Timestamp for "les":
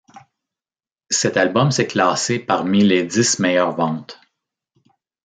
2.83-3.03